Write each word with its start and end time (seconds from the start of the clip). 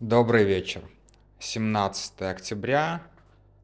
Добрый 0.00 0.44
вечер. 0.44 0.82
17 1.38 2.20
октября, 2.20 3.00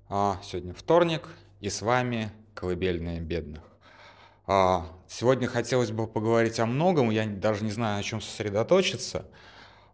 а, 0.09 0.41
сегодня 0.43 0.73
вторник, 0.73 1.29
и 1.61 1.69
с 1.69 1.83
вами 1.83 2.33
«Колыбельная 2.55 3.21
бедных». 3.21 3.61
А, 4.47 4.87
сегодня 5.07 5.47
хотелось 5.47 5.91
бы 5.91 6.07
поговорить 6.07 6.59
о 6.59 6.65
многом, 6.65 7.11
я 7.11 7.27
даже 7.27 7.65
не 7.65 7.71
знаю, 7.71 7.99
на 7.99 8.03
чем 8.03 8.23
сосредоточиться, 8.23 9.27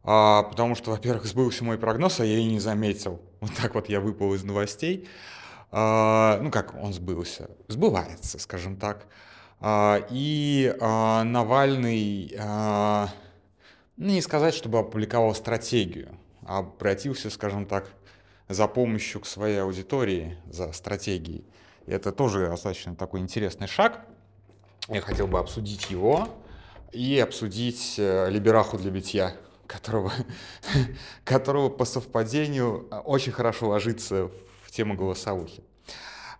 а, 0.05 0.45
потому 0.45 0.77
что, 0.77 0.93
во-первых, 0.93 1.25
сбылся 1.25 1.65
мой 1.65 1.77
прогноз, 1.77 2.21
а 2.21 2.25
я 2.25 2.39
и 2.39 2.45
не 2.45 2.61
заметил. 2.61 3.21
Вот 3.41 3.51
так 3.61 3.75
вот 3.75 3.89
я 3.89 3.99
выпал 3.99 4.33
из 4.35 4.45
новостей. 4.45 5.09
Ну, 5.73 6.51
как 6.53 6.77
он 6.77 6.93
сбылся? 6.93 7.51
Сбывается, 7.67 8.39
скажем 8.39 8.77
так. 8.77 9.09
И 9.61 10.73
Навальный 10.81 12.33
ну, 13.99 14.13
не 14.13 14.23
сказать, 14.23 14.55
чтобы 14.55 14.79
опубликовал 14.79 15.35
стратегию, 15.35 16.11
а 16.11 16.28
обратился, 16.49 17.29
скажем 17.31 17.67
так, 17.67 17.91
за 18.49 18.67
помощью 18.67 19.21
к 19.21 19.27
своей 19.27 19.61
аудитории, 19.61 20.39
за 20.51 20.73
стратегией. 20.73 21.45
И 21.87 21.93
это 21.93 22.11
тоже 22.11 22.49
достаточно 22.49 22.97
такой 22.97 23.21
интересный 23.21 23.67
шаг. 23.67 24.01
Я 24.89 25.03
хотел 25.03 25.27
бы 25.27 25.39
обсудить 25.39 25.91
его 25.91 26.29
и 26.93 27.19
обсудить 27.19 27.97
э, 27.99 28.31
либераху 28.31 28.79
для 28.79 28.91
битья, 28.91 29.37
которого, 29.67 30.11
которого 31.25 31.69
по 31.69 31.85
совпадению 31.85 32.89
очень 33.05 33.33
хорошо 33.33 33.69
ложится 33.69 34.31
в 34.65 34.71
тему 34.71 34.95
голосовухи. 34.95 35.63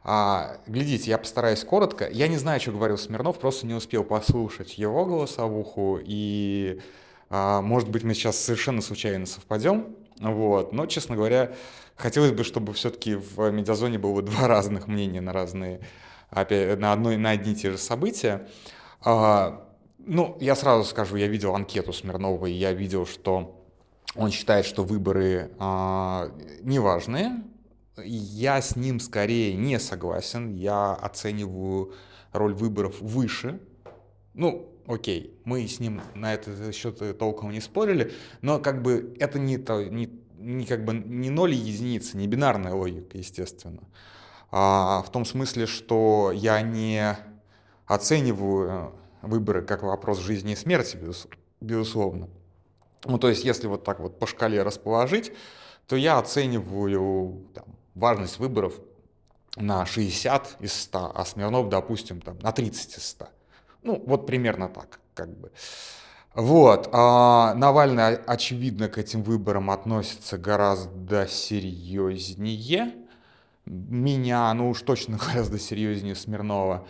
А, 0.05 0.57
глядите, 0.67 1.11
я 1.11 1.19
постараюсь 1.19 1.63
коротко. 1.65 2.09
Я 2.09 2.29
не 2.29 2.39
знаю, 2.39 2.61
что 2.61 2.73
говорил 2.73 2.97
Смирнов, 2.97 3.39
просто 3.39 3.67
не 3.67 3.75
успел 3.75 4.05
послушать 4.05 4.79
его 4.79 5.05
голосовуху 5.05 6.01
и 6.03 6.81
может 7.31 7.91
быть, 7.91 8.05
мы 8.05 8.15
сейчас 8.15 8.39
совершенно 8.39 8.81
случайно 8.81 9.27
совпадем, 9.27 9.97
вот. 10.19 10.73
но, 10.73 10.87
честно 10.87 11.15
говоря, 11.15 11.53
хотелось 11.97 12.33
бы, 12.33 12.45
чтобы 12.45 12.73
все-таки 12.73 13.15
в 13.15 13.51
медиазоне 13.51 13.99
было 13.99 14.23
два 14.23 14.49
разных 14.49 14.87
мнения 14.87 15.21
на 15.21 15.33
разные, 15.33 15.81
опять, 16.31 16.79
на, 16.79 16.93
одной, 16.93 17.17
на 17.17 17.31
одни 17.31 17.53
и 17.53 17.57
те 17.57 17.71
же 17.71 17.79
события. 17.79 18.49
А, 19.03 19.69
ну, 19.99 20.37
я 20.41 20.55
сразу 20.55 20.85
скажу, 20.85 21.17
я 21.17 21.29
видел 21.29 21.55
анкету 21.55 21.93
Смирнова, 21.93 22.47
и 22.47 22.53
я 22.53 22.73
видел, 22.73 23.07
что 23.07 23.55
он 24.15 24.31
считает, 24.31 24.65
что 24.65 24.85
выборы 24.85 25.51
а, 25.59 26.31
неважные. 26.63 27.43
Я 28.05 28.63
с 28.63 28.77
ним 28.77 29.01
скорее 29.01 29.55
не 29.55 29.79
согласен. 29.79 30.55
Я 30.55 30.95
оцениваю 30.95 31.93
роль 32.33 32.55
выборов 32.55 33.01
выше. 33.01 33.61
Ну, 34.35 34.69
окей, 34.89 35.39
мы 35.45 35.67
с 35.67 35.79
ним 35.79 36.01
на 36.15 36.35
этот 36.35 36.75
счет 36.75 37.19
толком 37.19 37.53
не 37.53 37.61
спорили, 37.61 38.13
но 38.41 38.59
как 38.59 38.83
бы 38.83 39.15
это 39.21 39.39
не, 39.39 39.59
то, 39.59 39.85
не, 39.85 40.11
не, 40.39 40.65
как 40.65 40.85
бы 40.85 40.95
не 40.95 41.31
ноль 41.31 41.53
и 41.53 41.57
единицы, 41.57 42.17
не 42.17 42.27
бинарная 42.27 42.73
логика, 42.73 43.19
естественно. 43.19 43.83
А, 44.51 45.03
в 45.03 45.13
том 45.13 45.25
смысле, 45.25 45.67
что 45.67 46.33
я 46.35 46.63
не 46.63 47.17
оцениваю 47.87 48.95
выборы 49.23 49.63
как 49.63 49.83
вопрос 49.83 50.21
жизни 50.21 50.53
и 50.53 50.57
смерти, 50.57 50.99
безусловно. 51.61 52.29
Ну, 53.05 53.19
то 53.19 53.29
есть, 53.29 53.45
если 53.45 53.67
вот 53.67 53.85
так 53.85 54.01
вот 54.01 54.19
по 54.19 54.27
шкале 54.27 54.63
расположить, 54.63 55.33
то 55.87 55.97
я 55.97 56.19
оцениваю 56.19 57.47
там, 57.55 57.65
важность 57.95 58.39
выборов 58.39 58.75
на 59.57 59.87
60 59.87 60.57
из 60.61 60.73
100, 60.73 61.13
а 61.15 61.25
Смирнов, 61.25 61.69
допустим, 61.69 62.21
там, 62.21 62.39
на 62.41 62.53
30 62.53 62.99
из 62.99 63.07
100. 63.07 63.29
Ну, 63.89 64.03
вот 64.05 64.27
примерно 64.27 64.69
так, 64.69 65.01
как 65.15 65.35
бы. 65.35 65.51
Вот. 66.35 66.91
А 66.93 67.55
Навальный, 67.55 68.17
очевидно, 68.17 68.89
к 68.89 68.99
этим 68.99 69.23
выборам 69.23 69.71
относится 69.71 70.37
гораздо 70.37 71.27
серьезнее. 71.27 72.95
Меня, 73.65 74.53
ну 74.53 74.69
уж 74.69 74.83
точно 74.83 75.19
гораздо 75.27 75.59
серьезнее 75.59 76.15
Смирнова. 76.17 76.87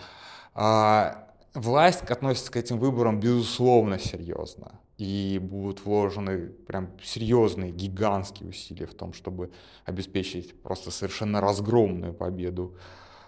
А 0.55 1.29
власть 1.55 2.03
относится 2.03 2.51
к 2.51 2.57
этим 2.57 2.81
выборам, 2.81 3.21
безусловно, 3.21 4.01
серьезно. 4.01 4.73
И 4.97 5.39
будут 5.41 5.85
вложены 5.85 6.49
прям 6.49 6.91
серьезные, 7.01 7.71
гигантские 7.71 8.49
усилия 8.49 8.87
в 8.87 8.95
том, 8.95 9.13
чтобы 9.13 9.53
обеспечить 9.85 10.61
просто 10.63 10.91
совершенно 10.91 11.41
разгромную 11.41 12.13
победу. 12.13 12.75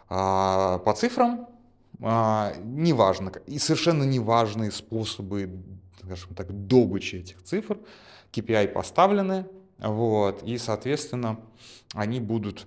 А 0.09 0.79
по 0.79 0.93
цифрам 0.93 1.47
а, 2.03 2.55
неважно, 2.63 3.33
и 3.47 3.59
совершенно 3.59 4.05
неважные 4.05 4.71
способы, 4.71 5.63
скажем 6.03 6.35
так, 6.35 6.67
добычи 6.67 7.17
этих 7.17 7.43
цифр, 7.43 7.79
KPI 8.33 8.69
поставлены, 8.69 9.47
вот, 9.79 10.43
и, 10.43 10.59
соответственно, 10.59 11.41
они 11.95 12.21
будут 12.21 12.67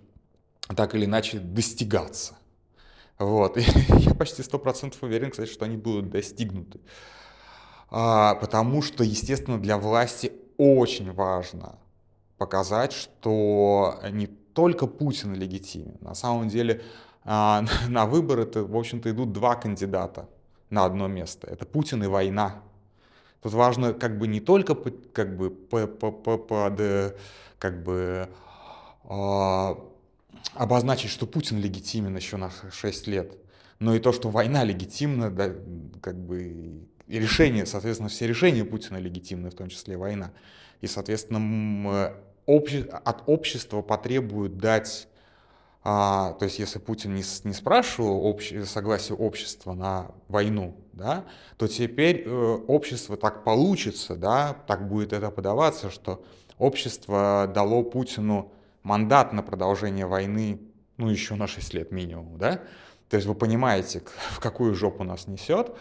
так 0.75 0.95
или 0.95 1.05
иначе 1.05 1.39
достигаться. 1.39 2.35
Вот. 3.19 3.57
И 3.57 3.63
я 3.99 4.13
почти 4.13 4.41
100% 4.41 4.95
уверен, 5.01 5.31
кстати, 5.31 5.49
что 5.49 5.65
они 5.65 5.77
будут 5.77 6.09
достигнуты. 6.09 6.79
А, 7.89 8.35
потому 8.35 8.81
что, 8.81 9.03
естественно, 9.03 9.59
для 9.59 9.77
власти 9.77 10.33
очень 10.57 11.11
важно 11.11 11.77
показать, 12.37 12.91
что 12.91 13.99
не 14.11 14.27
только 14.27 14.87
Путин 14.87 15.35
легитимен. 15.35 15.97
На 16.01 16.15
самом 16.15 16.49
деле 16.49 16.83
а, 17.25 17.63
на 17.89 18.05
выборы-то, 18.05 18.63
в 18.63 18.75
общем-то, 18.75 19.09
идут 19.11 19.31
два 19.31 19.55
кандидата 19.55 20.29
на 20.69 20.85
одно 20.85 21.07
место. 21.07 21.47
Это 21.47 21.65
Путин 21.65 22.03
и 22.03 22.07
война. 22.07 22.61
Тут 23.41 23.53
важно 23.53 23.93
как 23.93 24.17
бы 24.17 24.27
не 24.27 24.39
только 24.39 24.75
как 24.75 25.35
бы 25.35 25.49
под, 25.49 26.81
как 27.59 27.83
бы 27.83 28.29
э, 29.03 29.75
обозначить, 30.53 31.11
что 31.11 31.27
Путин 31.27 31.59
легитимен 31.59 32.15
еще 32.15 32.37
на 32.37 32.51
6 32.71 33.07
лет, 33.07 33.37
но 33.79 33.95
и 33.95 33.99
то, 33.99 34.13
что 34.13 34.29
война 34.29 34.63
легитимна, 34.63 35.29
да, 35.29 35.51
как 36.01 36.15
бы 36.15 36.85
и 37.07 37.19
решение, 37.19 37.65
соответственно, 37.65 38.09
все 38.09 38.27
решения 38.27 38.63
Путина 38.63 38.97
легитимны, 38.97 39.49
в 39.49 39.55
том 39.55 39.69
числе 39.69 39.97
война. 39.97 40.31
И, 40.81 40.87
соответственно, 40.87 42.15
обще, 42.45 42.81
от 42.81 43.23
общества 43.27 43.81
потребуют 43.81 44.57
дать 44.57 45.07
а, 45.85 46.33
то 46.33 46.45
есть, 46.45 46.59
если 46.59 46.79
Путин 46.79 47.13
не, 47.13 47.23
не 47.43 47.53
спрашивал 47.53 48.25
общ, 48.25 48.53
согласие 48.65 49.17
общества 49.17 49.73
на 49.73 50.11
войну, 50.29 50.77
да, 50.93 51.25
то 51.57 51.67
теперь 51.67 52.23
э, 52.25 52.59
общество 52.67 53.17
так 53.17 53.43
получится, 53.43 54.15
да, 54.15 54.55
так 54.65 54.87
будет 54.87 55.11
это 55.11 55.29
подаваться, 55.29 55.89
что 55.89 56.23
общество 56.57 57.51
дало 57.53 57.83
Путину 57.83 58.53
мандат 58.81 59.33
на 59.33 59.43
продолжение 59.43 60.05
войны, 60.05 60.61
ну, 60.95 61.09
еще 61.09 61.35
на 61.35 61.47
6 61.47 61.73
лет 61.73 61.91
минимум, 61.91 62.37
да. 62.37 62.61
То 63.09 63.17
есть 63.17 63.27
вы 63.27 63.35
понимаете, 63.35 64.03
в 64.31 64.39
какую 64.39 64.75
жопу 64.75 65.03
нас 65.03 65.27
несет. 65.27 65.75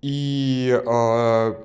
И, 0.00 0.82
э, 0.86 1.64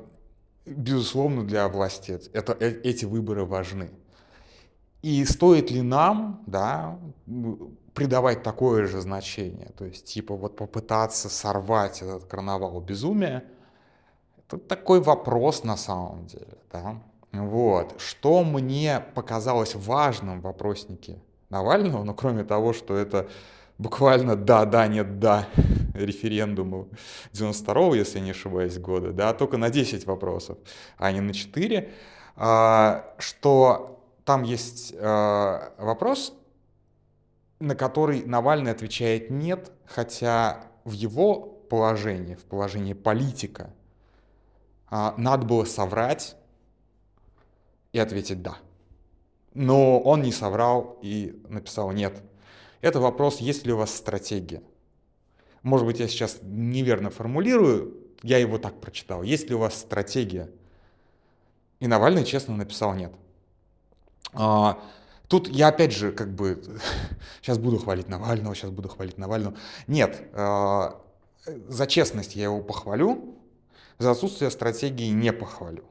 безусловно, 0.66 1.46
для 1.46 1.70
власти 1.70 2.20
это, 2.34 2.58
э, 2.60 2.82
эти 2.84 3.06
выборы 3.06 3.46
важны. 3.46 3.92
И 5.02 5.26
стоит 5.26 5.72
ли 5.72 5.82
нам, 5.82 6.44
да, 6.46 7.00
придавать 7.94 8.44
такое 8.44 8.86
же 8.86 9.02
значение, 9.02 9.72
то 9.78 9.86
есть 9.86 10.06
типа 10.06 10.36
вот 10.36 10.56
попытаться 10.56 11.30
сорвать 11.30 12.02
этот 12.02 12.26
карнавал 12.26 12.80
безумия, 12.80 13.44
это 14.38 14.58
такой 14.58 15.02
вопрос 15.02 15.64
на 15.64 15.78
самом 15.78 16.26
деле, 16.28 16.58
да. 16.72 17.02
Вот. 17.32 18.00
Что 18.00 18.44
мне 18.44 19.04
показалось 19.16 19.76
важным 19.76 20.42
в 20.42 20.44
вопроснике 20.44 21.22
Навального, 21.50 22.04
ну 22.04 22.14
кроме 22.14 22.44
того, 22.44 22.74
что 22.74 22.96
это 22.96 23.30
буквально 23.78 24.36
да, 24.36 24.66
да, 24.66 24.88
нет, 24.88 25.20
да 25.20 25.48
референдуму 25.94 26.90
92-го, 27.34 27.96
если 27.96 28.20
не 28.20 28.32
ошибаюсь, 28.32 28.78
года, 28.78 29.12
да, 29.12 29.34
только 29.34 29.58
на 29.58 29.70
10 29.70 30.06
вопросов, 30.06 30.58
а 30.98 31.12
не 31.12 31.22
на 31.22 31.34
4, 31.34 31.92
а, 32.36 33.14
что 33.18 34.01
там 34.26 34.44
есть 34.44 34.94
э, 34.94 35.70
вопрос, 35.78 36.34
на 37.60 37.76
который 37.76 38.24
Навальный 38.24 38.72
отвечает 38.72 39.30
нет, 39.30 39.72
хотя 39.86 40.68
в 40.84 40.92
его 40.92 41.40
положении, 41.70 42.36
в 42.36 42.44
положении 42.44 42.94
политика, 42.94 43.74
э, 44.90 45.12
надо 45.18 45.46
было 45.46 45.66
соврать 45.66 46.36
и 47.94 48.00
ответить 48.00 48.42
да. 48.42 48.58
Но 49.54 50.00
он 50.00 50.22
не 50.22 50.32
соврал 50.32 51.00
и 51.02 51.42
написал 51.50 51.92
нет. 51.92 52.22
Это 52.82 53.00
вопрос, 53.00 53.40
есть 53.40 53.66
ли 53.66 53.74
у 53.74 53.78
вас 53.78 53.94
стратегия. 53.94 54.64
Может 55.62 55.86
быть, 55.86 56.00
я 56.00 56.08
сейчас 56.08 56.40
неверно 56.42 57.10
формулирую, 57.10 57.96
я 58.24 58.38
его 58.38 58.58
так 58.58 58.80
прочитал. 58.80 59.24
Есть 59.24 59.50
ли 59.50 59.56
у 59.56 59.60
вас 59.60 59.76
стратегия? 59.76 60.50
И 61.80 61.88
Навальный 61.88 62.24
честно 62.24 62.56
написал 62.56 62.94
нет. 62.94 63.14
А, 64.34 64.80
тут 65.28 65.48
я 65.48 65.70
опять 65.70 65.94
же 65.94 66.12
как 66.12 66.34
бы 66.34 66.64
сейчас 67.42 67.58
буду 67.58 67.78
хвалить 67.78 68.10
Навального, 68.10 68.56
сейчас 68.56 68.72
буду 68.72 68.90
хвалить 68.90 69.18
Навального. 69.18 69.56
Нет, 69.88 70.22
а, 70.34 71.02
за 71.46 71.88
честность 71.88 72.36
я 72.36 72.46
его 72.46 72.62
похвалю, 72.62 73.36
за 73.98 74.12
отсутствие 74.12 74.52
стратегии 74.52 75.10
не 75.10 75.34
похвалю. 75.34 75.86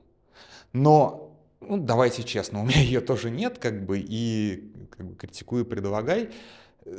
Но 0.72 1.31
ну, 1.60 1.76
давайте 1.76 2.22
честно, 2.22 2.60
у 2.60 2.64
меня 2.64 2.81
ее 2.82 3.00
тоже 3.00 3.31
нет, 3.31 3.58
как 3.58 3.84
бы, 3.84 3.98
и 3.98 4.72
как 4.90 5.06
бы, 5.06 5.14
критикую, 5.16 5.64
предлагай. 5.64 6.31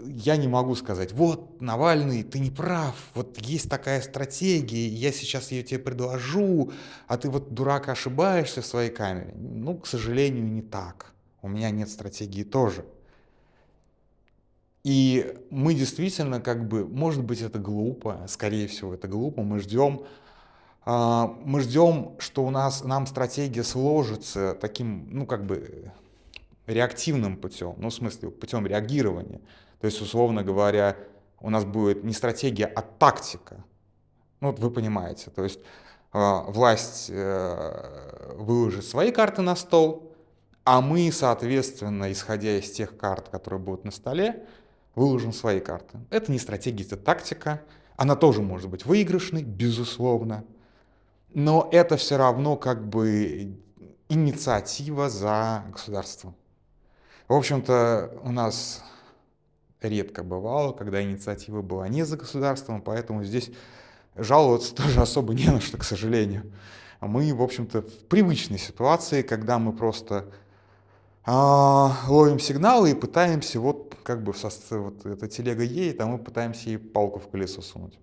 Я 0.06 0.38
не 0.38 0.48
могу 0.48 0.76
сказать, 0.76 1.12
вот, 1.12 1.60
Навальный, 1.60 2.24
ты 2.24 2.40
не 2.40 2.52
прав, 2.52 2.96
вот 3.16 3.42
есть 3.42 3.68
такая 3.68 4.00
стратегия, 4.02 4.88
я 4.88 5.12
сейчас 5.12 5.52
ее 5.52 5.64
тебе 5.64 5.80
предложу, 5.80 6.72
а 7.08 7.18
ты 7.18 7.30
вот, 7.30 7.54
дурак, 7.54 7.90
ошибаешься 7.90 8.62
в 8.62 8.66
своей 8.66 8.92
камере. 8.92 9.34
Ну, 9.36 9.80
к 9.80 9.88
сожалению, 9.88 10.46
не 10.46 10.62
так. 10.62 11.14
У 11.42 11.48
меня 11.48 11.70
нет 11.70 11.90
стратегии 11.90 12.44
тоже. 12.44 12.86
И 14.84 15.38
мы 15.50 15.74
действительно, 15.74 16.40
как 16.42 16.68
бы, 16.68 16.88
может 16.88 17.24
быть, 17.24 17.42
это 17.42 17.60
глупо, 17.60 18.26
скорее 18.28 18.68
всего, 18.68 18.94
это 18.94 19.08
глупо, 19.08 19.44
мы 19.44 19.60
ждем 19.60 20.06
а, 20.84 21.28
мы 21.44 21.62
ждем, 21.62 22.16
что 22.18 22.44
у 22.44 22.50
нас, 22.50 22.84
нам 22.84 23.06
стратегия 23.06 23.64
сложится 23.64 24.58
таким, 24.60 25.08
ну, 25.12 25.26
как 25.26 25.46
бы, 25.46 25.92
реактивным 26.66 27.38
путем, 27.38 27.76
ну, 27.78 27.90
в 27.90 27.94
смысле, 27.94 28.32
путем 28.32 28.66
реагирования. 28.66 29.42
То 29.80 29.86
есть, 29.86 30.02
условно 30.02 30.44
говоря, 30.44 30.98
у 31.40 31.50
нас 31.50 31.66
будет 31.66 32.04
не 32.04 32.14
стратегия, 32.14 32.66
а 32.66 32.82
тактика. 32.82 33.64
Ну, 34.40 34.50
вот 34.50 34.60
вы 34.60 34.72
понимаете, 34.72 35.30
то 35.30 35.44
есть 35.44 35.60
э, 36.14 36.42
власть 36.48 37.10
э, 37.10 38.34
выложит 38.36 38.86
свои 38.86 39.12
карты 39.12 39.44
на 39.44 39.56
стол, 39.56 40.11
а 40.64 40.82
мы, 40.82 41.12
соответственно, 41.12 42.12
исходя 42.12 42.58
из 42.58 42.72
тех 42.72 42.98
карт, 42.98 43.30
которые 43.30 43.60
будут 43.60 43.86
на 43.86 43.92
столе, 43.92 44.46
выложим 44.96 45.34
свои 45.34 45.60
карты. 45.60 46.00
Это 46.10 46.32
не 46.32 46.40
стратегия, 46.40 46.84
это 46.84 46.98
тактика. 46.98 47.62
Она 47.96 48.16
тоже 48.16 48.42
может 48.42 48.70
быть 48.70 48.86
выигрышной, 48.86 49.44
безусловно 49.44 50.46
но 51.34 51.70
это 51.72 51.98
все 51.98 52.18
равно 52.18 52.56
как 52.58 52.88
бы 52.88 53.58
инициатива 54.10 55.10
за 55.10 55.64
государством. 55.72 56.36
В 57.28 57.34
общем-то, 57.34 58.20
у 58.24 58.32
нас 58.32 58.84
редко 59.82 60.24
бывало, 60.24 60.74
когда 60.74 61.02
инициатива 61.02 61.62
была 61.62 61.88
не 61.88 62.04
за 62.04 62.18
государством, 62.18 62.82
поэтому 62.82 63.24
здесь 63.24 63.52
жаловаться 64.16 64.76
тоже 64.76 65.02
особо 65.02 65.34
не 65.34 65.48
на 65.48 65.62
что, 65.62 65.78
к 65.78 65.84
сожалению. 65.84 66.52
Мы, 67.00 67.34
в 67.34 67.42
общем-то, 67.42 67.82
в 67.82 68.06
привычной 68.08 68.60
ситуации, 68.60 69.22
когда 69.22 69.58
мы 69.58 69.74
просто 69.74 70.18
а, 70.18 70.32
ловим 71.26 72.40
сигналы 72.40 72.92
и 72.92 72.96
пытаемся, 72.96 73.60
вот 73.60 73.96
как 74.04 74.24
бы 74.24 74.34
вот 74.34 75.06
эта 75.06 75.28
телега 75.28 75.64
едет, 75.64 76.02
а 76.02 76.08
мы 76.08 76.18
пытаемся 76.18 76.70
ей 76.70 76.78
палку 76.78 77.20
в 77.20 77.30
колесо 77.30 77.62
сунуть. 77.62 78.00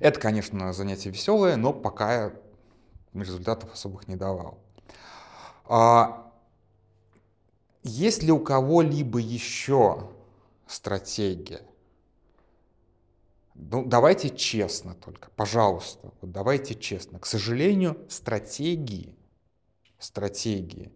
Это, 0.00 0.20
конечно, 0.20 0.72
занятие 0.72 1.10
веселое, 1.10 1.56
но 1.56 1.72
пока 1.72 2.32
результатов 3.14 3.72
особых 3.72 4.08
не 4.08 4.16
давал. 4.16 4.58
А 5.66 6.30
есть 7.82 8.22
ли 8.22 8.32
у 8.32 8.38
кого-либо 8.40 9.18
еще 9.18 10.10
стратегия? 10.66 11.62
Ну, 13.54 13.84
давайте 13.84 14.30
честно 14.30 14.94
только, 14.94 15.30
пожалуйста, 15.36 16.10
вот 16.20 16.32
давайте 16.32 16.74
честно. 16.74 17.20
К 17.20 17.26
сожалению, 17.26 17.96
стратегии, 18.10 19.16
стратегии, 19.98 20.92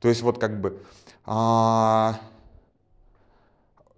то 0.00 0.08
есть 0.08 0.22
вот 0.22 0.38
как 0.38 0.60
бы 0.60 0.82
а, 1.24 2.18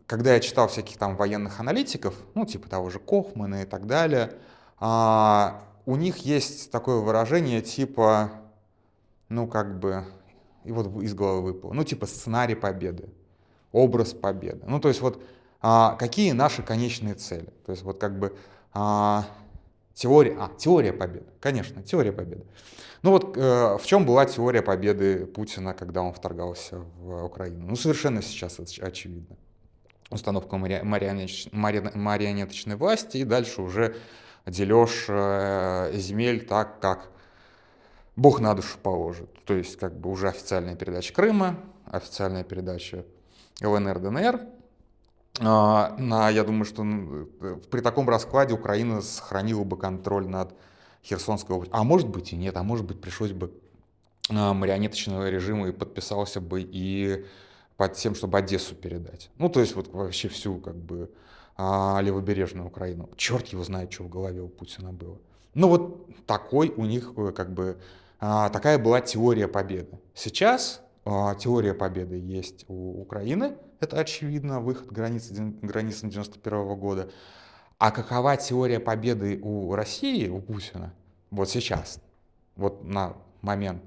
когда 0.06 0.34
я 0.34 0.40
читал 0.40 0.69
всяких 0.69 0.99
там 0.99 1.16
военных 1.16 1.58
аналитиков, 1.58 2.14
ну, 2.34 2.44
типа 2.44 2.69
того 2.69 2.90
же 2.90 2.99
Кофмана 2.99 3.62
и 3.62 3.64
так 3.64 3.87
далее, 3.87 4.34
а, 4.78 5.62
у 5.87 5.96
них 5.96 6.19
есть 6.19 6.70
такое 6.70 6.99
выражение 6.99 7.62
типа, 7.62 8.31
ну, 9.31 9.46
как 9.46 9.78
бы, 9.78 10.04
и 10.64 10.72
вот 10.72 11.02
из 11.02 11.14
головы 11.14 11.52
выпало, 11.52 11.72
ну, 11.72 11.84
типа 11.84 12.06
сценарий 12.06 12.54
победы, 12.54 13.08
образ 13.72 14.12
победы. 14.12 14.60
Ну, 14.66 14.81
то 14.81 14.88
есть 14.88 15.00
вот 15.00 15.22
а, 15.62 15.96
какие 15.96 16.32
наши 16.32 16.62
конечные 16.62 17.14
цели? 17.14 17.49
То 17.64 17.72
есть 17.72 17.82
вот 17.82 17.99
как 17.99 18.19
бы 18.19 18.37
а, 18.75 19.25
теория, 19.94 20.37
а, 20.39 20.50
теория 20.56 20.93
победы, 20.93 21.27
конечно, 21.41 21.83
теория 21.83 22.12
победы. 22.12 22.44
Ну 23.03 23.11
вот 23.11 23.37
э, 23.37 23.79
в 23.79 23.85
чем 23.85 24.06
была 24.06 24.27
теория 24.27 24.62
победы 24.62 25.27
Путина, 25.27 25.75
когда 25.75 26.03
он 26.03 26.12
вторгался 26.12 26.79
в 26.99 27.25
Украину? 27.25 27.67
Ну, 27.67 27.77
совершенно 27.77 28.23
сейчас 28.23 28.61
очевидно 28.61 29.37
установку 30.12 30.56
марионеточной 30.56 32.77
власти 32.77 33.19
и 33.19 33.25
дальше 33.25 33.62
уже 33.62 33.97
дележ 34.47 35.06
э, 35.09 35.91
земель 35.95 36.47
так, 36.47 36.81
как 36.81 37.09
Бог 38.17 38.41
на 38.41 38.55
душу 38.55 38.79
положит. 38.83 39.31
То 39.45 39.55
есть 39.55 39.79
как 39.79 39.99
бы 39.99 40.11
уже 40.11 40.29
официальная 40.29 40.77
передача 40.77 41.15
Крыма, 41.15 41.56
официальная 41.87 42.45
передача 42.45 43.06
ЛНР, 43.62 44.00
ДНР. 44.00 44.41
А, 45.40 45.94
на, 45.99 46.29
я 46.31 46.44
думаю, 46.44 46.64
что 46.64 46.84
при 47.70 47.81
таком 47.81 48.08
раскладе 48.08 48.55
Украина 48.55 49.00
сохранила 49.00 49.64
бы 49.64 49.76
контроль 49.76 50.29
над 50.29 50.55
Херсонской 51.02 51.56
областью. 51.56 51.76
А 51.76 51.84
может 51.84 52.08
быть 52.08 52.32
и 52.32 52.37
нет, 52.37 52.56
а 52.56 52.62
может 52.62 52.87
быть 52.87 53.00
пришлось 53.00 53.32
бы 53.32 53.52
а, 54.29 54.52
марионеточного 54.52 55.31
режима 55.31 55.69
и 55.69 55.73
подписался 55.73 56.40
бы 56.40 56.61
и 56.62 57.25
под 57.76 57.94
тем, 57.94 58.14
чтобы 58.14 58.38
Одессу 58.38 58.75
передать. 58.75 59.31
Ну, 59.38 59.49
то 59.49 59.61
есть 59.61 59.75
вот 59.75 59.88
вообще 59.93 60.29
всю 60.29 60.58
как 60.58 60.76
бы 60.76 61.11
а, 61.56 62.00
левобережную 62.02 62.67
Украину. 62.67 63.08
Черт 63.17 63.49
его 63.49 63.64
знает, 63.64 63.93
что 63.93 64.05
в 64.05 64.11
голове 64.11 64.43
у 64.43 64.49
Путина 64.49 64.93
было. 64.93 65.19
Ну 65.55 65.69
вот 65.69 66.26
такой 66.26 66.70
у 66.70 66.85
них 66.87 67.12
э, 67.17 67.32
как 67.32 67.52
бы 67.52 67.78
такая 68.19 68.78
была 68.78 69.00
теория 69.00 69.49
победы. 69.49 69.99
Сейчас 70.14 70.81
теория 71.05 71.75
победы 71.75 72.17
есть 72.17 72.64
у 72.69 73.02
Украины, 73.02 73.56
это 73.82 73.99
очевидно, 73.99 74.61
выход 74.61 74.90
границы, 74.90 75.34
границам 75.62 76.11
91 76.11 76.76
года. 76.76 77.11
А 77.79 77.90
какова 77.90 78.37
теория 78.37 78.81
победы 78.81 79.40
у 79.43 79.75
России, 79.75 80.29
у 80.29 80.40
Путина, 80.40 80.94
вот 81.31 81.50
сейчас, 81.50 82.00
вот 82.56 82.84
на 82.84 83.14
момент 83.43 83.82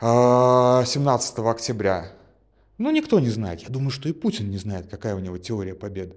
17 0.00 1.38
октября 1.38 2.12
ну, 2.78 2.90
никто 2.90 3.20
не 3.20 3.30
знает. 3.30 3.60
Я 3.60 3.68
думаю, 3.68 3.90
что 3.90 4.08
и 4.08 4.12
Путин 4.12 4.50
не 4.50 4.58
знает, 4.58 4.88
какая 4.90 5.14
у 5.14 5.18
него 5.18 5.38
теория 5.38 5.74
победы. 5.74 6.16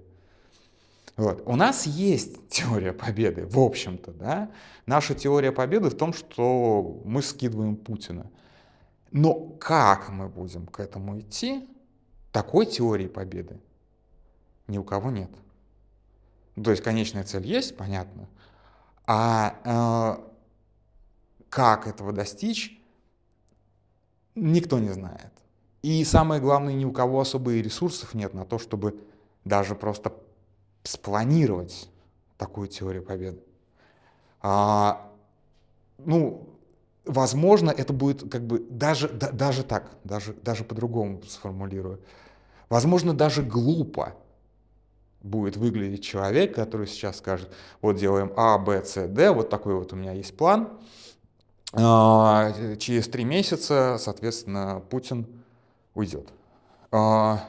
Вот. 1.16 1.42
У 1.46 1.56
нас 1.56 1.86
есть 1.86 2.48
теория 2.48 2.92
победы, 2.92 3.46
в 3.46 3.58
общем-то, 3.58 4.12
да. 4.12 4.50
Наша 4.86 5.14
теория 5.14 5.52
победы 5.52 5.88
в 5.88 5.96
том, 5.96 6.12
что 6.12 7.00
мы 7.04 7.22
скидываем 7.22 7.76
Путина. 7.76 8.30
Но 9.10 9.34
как 9.34 10.10
мы 10.10 10.28
будем 10.28 10.66
к 10.66 10.80
этому 10.80 11.18
идти, 11.20 11.66
такой 12.32 12.66
теории 12.66 13.08
победы 13.08 13.60
ни 14.66 14.78
у 14.78 14.84
кого 14.84 15.10
нет. 15.10 15.30
То 16.62 16.70
есть 16.70 16.82
конечная 16.82 17.24
цель 17.24 17.46
есть, 17.46 17.76
понятно. 17.76 18.28
А 19.06 20.18
э, 20.18 20.30
как 21.48 21.86
этого 21.86 22.12
достичь, 22.12 22.80
никто 24.34 24.78
не 24.78 24.90
знает. 24.90 25.32
И 25.82 26.04
самое 26.04 26.40
главное, 26.40 26.74
ни 26.74 26.84
у 26.84 26.92
кого 26.92 27.20
особо 27.20 27.52
и 27.52 27.62
ресурсов 27.62 28.14
нет 28.14 28.34
на 28.34 28.44
то, 28.44 28.58
чтобы 28.58 29.02
даже 29.44 29.74
просто 29.74 30.12
спланировать 30.82 31.90
такую 32.36 32.68
теорию 32.68 33.02
победы. 33.02 33.42
А, 34.40 35.10
ну, 35.98 36.48
возможно, 37.04 37.70
это 37.70 37.92
будет 37.92 38.30
как 38.30 38.46
бы 38.46 38.64
даже, 38.70 39.08
да, 39.08 39.30
даже 39.30 39.62
так, 39.62 39.90
даже, 40.04 40.34
даже 40.34 40.64
по-другому 40.64 41.22
сформулирую. 41.22 42.00
Возможно, 42.68 43.14
даже 43.14 43.42
глупо 43.42 44.14
будет 45.22 45.56
выглядеть 45.56 46.04
человек, 46.04 46.54
который 46.54 46.86
сейчас 46.86 47.18
скажет, 47.18 47.50
вот 47.82 47.96
делаем 47.96 48.32
А, 48.36 48.58
Б, 48.58 48.84
С, 48.84 49.06
Д, 49.06 49.32
вот 49.32 49.50
такой 49.50 49.74
вот 49.74 49.92
у 49.92 49.96
меня 49.96 50.12
есть 50.12 50.36
план. 50.36 50.68
А, 51.72 52.52
через 52.78 53.08
три 53.08 53.24
месяца, 53.24 53.96
соответственно, 53.98 54.82
Путин 54.88 55.26
уйдет. 55.94 56.28
А, 56.90 57.48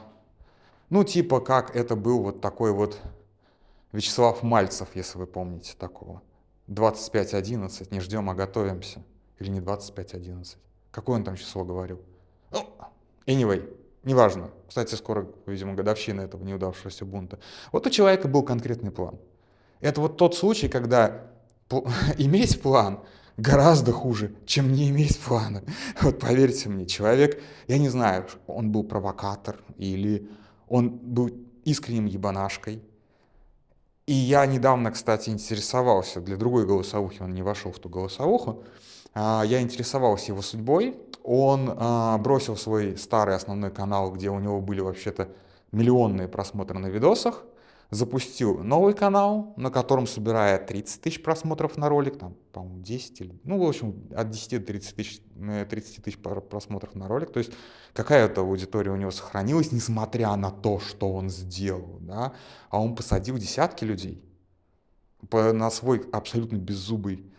ну, 0.90 1.04
типа 1.04 1.40
как 1.40 1.74
это 1.74 1.96
был 1.96 2.22
вот 2.22 2.40
такой 2.40 2.72
вот 2.72 2.98
Вячеслав 3.92 4.42
Мальцев, 4.42 4.88
если 4.94 5.18
вы 5.18 5.26
помните 5.26 5.74
такого. 5.78 6.22
25.11, 6.68 7.88
не 7.90 8.00
ждем, 8.00 8.30
а 8.30 8.34
готовимся. 8.34 9.02
Или 9.42 9.50
не 9.50 9.60
25.11. 9.60 10.56
Какое 10.92 11.16
он 11.16 11.24
там 11.24 11.36
число 11.36 11.64
говорил? 11.64 12.00
Ну, 12.52 12.64
anyway, 13.26 13.76
неважно. 14.04 14.50
Кстати, 14.68 14.94
скоро, 14.94 15.26
видимо, 15.46 15.74
годовщина 15.74 16.20
этого 16.20 16.44
неудавшегося 16.44 17.04
бунта. 17.04 17.40
Вот 17.72 17.84
у 17.86 17.90
человека 17.90 18.28
был 18.28 18.44
конкретный 18.44 18.92
план. 18.92 19.18
Это 19.80 20.00
вот 20.00 20.16
тот 20.16 20.36
случай, 20.36 20.68
когда 20.68 21.26
иметь 22.18 22.62
план, 22.62 23.00
гораздо 23.36 23.90
хуже, 23.90 24.32
чем 24.46 24.72
не 24.72 24.90
иметь 24.90 25.18
плана. 25.18 25.64
Вот 26.00 26.20
поверьте 26.20 26.68
мне, 26.68 26.86
человек, 26.86 27.42
я 27.66 27.78
не 27.78 27.88
знаю, 27.88 28.28
он 28.46 28.70
был 28.70 28.84
провокатор 28.84 29.58
или 29.76 30.30
он 30.68 30.90
был 30.90 31.32
искренним 31.64 32.06
ебанашкой. 32.06 32.80
И 34.06 34.12
я 34.12 34.46
недавно, 34.46 34.92
кстати, 34.92 35.30
интересовался, 35.30 36.20
для 36.20 36.36
другой 36.36 36.64
голосовухи 36.64 37.22
он 37.22 37.34
не 37.34 37.42
вошел 37.42 37.72
в 37.72 37.78
ту 37.80 37.88
голосовуху, 37.88 38.62
я 39.14 39.60
интересовался 39.60 40.32
его 40.32 40.42
судьбой. 40.42 40.96
Он 41.24 41.72
а, 41.76 42.18
бросил 42.18 42.56
свой 42.56 42.96
старый 42.96 43.36
основной 43.36 43.70
канал, 43.70 44.12
где 44.12 44.30
у 44.30 44.40
него 44.40 44.60
были 44.60 44.80
вообще-то 44.80 45.28
миллионные 45.70 46.28
просмотры 46.28 46.78
на 46.78 46.86
видосах, 46.86 47.44
запустил 47.90 48.58
новый 48.58 48.94
канал, 48.94 49.52
на 49.56 49.70
котором 49.70 50.06
собирает 50.06 50.66
30 50.66 51.00
тысяч 51.00 51.22
просмотров 51.22 51.76
на 51.76 51.88
ролик, 51.88 52.18
там, 52.18 52.34
по-моему, 52.52 52.82
10 52.82 53.20
или, 53.20 53.40
ну, 53.44 53.58
в 53.58 53.68
общем, 53.68 54.08
от 54.14 54.30
10 54.30 54.60
до 54.60 54.66
30 54.66 54.96
тысяч, 54.96 55.20
30 55.68 55.98
э, 55.98 56.02
тысяч 56.02 56.18
просмотров 56.18 56.94
на 56.94 57.06
ролик, 57.06 57.32
то 57.32 57.38
есть 57.38 57.52
какая-то 57.92 58.40
аудитория 58.40 58.92
у 58.92 58.96
него 58.96 59.10
сохранилась, 59.10 59.72
несмотря 59.72 60.34
на 60.36 60.50
то, 60.50 60.80
что 60.80 61.12
он 61.12 61.28
сделал, 61.28 61.98
да, 62.00 62.32
а 62.70 62.80
он 62.80 62.94
посадил 62.94 63.36
десятки 63.36 63.84
людей 63.84 64.22
на 65.30 65.70
свой 65.70 66.02
абсолютно 66.12 66.56
беззубый 66.56 67.31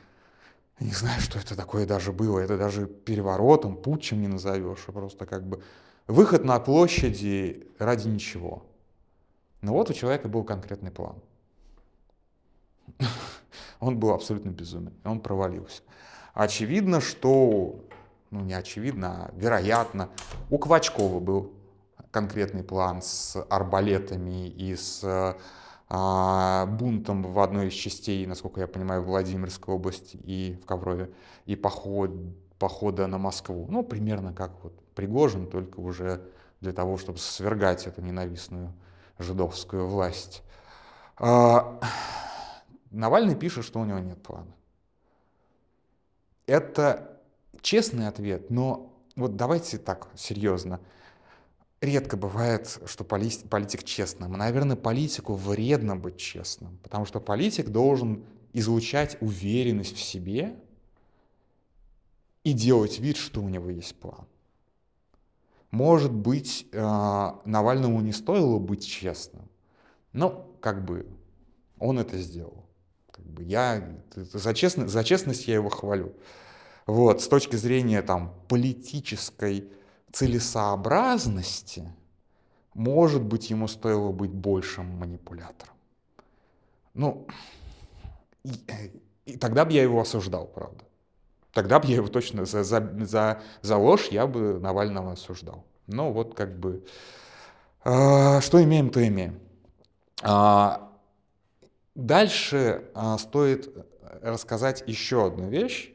не 0.79 0.91
знаю, 0.91 1.21
что 1.21 1.39
это 1.39 1.55
такое 1.55 1.85
даже 1.85 2.11
было. 2.11 2.39
Это 2.39 2.57
даже 2.57 2.87
переворотом, 2.87 3.77
путчем 3.77 4.21
не 4.21 4.27
назовешь. 4.27 4.83
А 4.87 4.91
просто 4.91 5.25
как 5.25 5.47
бы 5.47 5.63
выход 6.07 6.43
на 6.43 6.59
площади 6.59 7.67
ради 7.79 8.07
ничего. 8.07 8.65
Но 9.61 9.73
вот 9.73 9.89
у 9.89 9.93
человека 9.93 10.27
был 10.27 10.43
конкретный 10.43 10.91
план. 10.91 11.15
Он 13.79 13.97
был 13.97 14.11
абсолютно 14.11 14.49
безумен, 14.49 14.93
он 15.03 15.19
провалился. 15.19 15.81
Очевидно, 16.33 17.01
что, 17.01 17.83
ну 18.31 18.41
не 18.41 18.53
очевидно, 18.53 19.25
а 19.25 19.31
вероятно, 19.35 20.09
у 20.49 20.57
Квачкова 20.57 21.19
был 21.19 21.51
конкретный 22.11 22.63
план 22.63 23.01
с 23.01 23.45
арбалетами 23.49 24.47
и 24.47 24.75
с 24.75 25.01
а, 25.03 25.37
бунтом 25.93 27.21
в 27.23 27.39
одной 27.39 27.67
из 27.67 27.73
частей, 27.73 28.25
насколько 28.25 28.61
я 28.61 28.67
понимаю, 28.67 29.03
Владимирской 29.03 29.73
области 29.73 30.17
и 30.17 30.57
в 30.61 30.65
Коврове, 30.65 31.13
и 31.45 31.55
поход, 31.55 32.11
похода 32.57 33.05
на 33.07 33.17
Москву. 33.19 33.67
Ну, 33.69 33.83
примерно 33.83 34.33
как 34.33 34.51
вот 34.63 34.73
Пригожин, 34.95 35.47
только 35.47 35.79
уже 35.79 36.27
для 36.61 36.71
того, 36.71 36.97
чтобы 36.97 37.19
свергать 37.19 37.85
эту 37.85 38.01
ненавистную 38.01 38.73
жидовскую 39.19 39.87
власть. 39.87 40.41
А, 41.17 41.79
Навальный 42.89 43.35
пишет, 43.35 43.65
что 43.65 43.79
у 43.79 43.85
него 43.85 43.99
нет 43.99 44.21
плана. 44.21 44.53
Это 46.45 47.19
честный 47.61 48.07
ответ, 48.07 48.49
но 48.49 48.93
вот 49.15 49.35
давайте 49.35 49.77
так 49.77 50.07
серьезно. 50.15 50.79
Редко 51.83 52.15
бывает, 52.15 52.79
что 52.85 53.03
политик 53.03 53.83
честным. 53.83 54.31
Наверное, 54.31 54.77
политику 54.77 55.33
вредно 55.33 55.97
быть 55.97 56.15
честным, 56.15 56.77
потому 56.81 57.05
что 57.05 57.19
политик 57.19 57.71
должен 57.71 58.23
излучать 58.53 59.17
уверенность 59.19 59.97
в 59.97 60.01
себе 60.01 60.55
и 62.45 62.53
делать 62.53 62.99
вид, 63.01 63.17
что 63.17 63.41
у 63.41 63.49
него 63.49 63.69
есть 63.69 63.99
план. 63.99 64.25
Может 65.71 66.13
быть, 66.13 66.67
э, 66.71 67.31
Навальному 67.43 67.99
не 67.99 68.13
стоило 68.13 68.59
быть 68.59 68.87
честным, 68.87 69.49
но 70.13 70.55
как 70.61 70.85
бы 70.85 71.05
он 71.79 71.99
это 71.99 72.17
сделал. 72.17 72.63
Как 73.11 73.25
бы 73.25 73.43
я 73.43 73.99
за, 74.15 74.53
честность, 74.53 74.93
за 74.93 75.03
честность 75.03 75.49
я 75.49 75.55
его 75.55 75.67
хвалю. 75.67 76.13
Вот, 76.85 77.21
с 77.21 77.27
точки 77.27 77.57
зрения 77.57 78.01
там, 78.01 78.33
политической 78.47 79.69
целесообразности, 80.13 81.91
может 82.73 83.23
быть, 83.23 83.49
ему 83.49 83.67
стоило 83.67 84.11
быть 84.11 84.31
большим 84.31 84.85
манипулятором. 84.97 85.73
Ну, 86.93 87.27
и, 88.43 88.51
и 89.25 89.37
тогда 89.37 89.65
бы 89.65 89.73
я 89.73 89.81
его 89.81 89.99
осуждал, 89.99 90.45
правда. 90.45 90.85
Тогда 91.51 91.79
бы 91.79 91.87
я 91.87 91.95
его 91.95 92.07
точно 92.07 92.45
за, 92.45 92.63
за, 92.63 92.93
за, 93.01 93.41
за 93.61 93.77
ложь 93.77 94.07
я 94.09 94.25
бы 94.25 94.59
Навального 94.59 95.13
осуждал. 95.13 95.65
Но 95.87 96.11
вот 96.11 96.35
как 96.35 96.57
бы, 96.57 96.85
э, 97.83 98.41
что 98.41 98.63
имеем, 98.63 98.89
то 98.89 99.05
имеем. 99.05 99.39
А, 100.21 100.91
дальше 101.95 102.85
а, 102.95 103.17
стоит 103.17 103.69
рассказать 104.21 104.83
еще 104.87 105.27
одну 105.27 105.49
вещь, 105.49 105.92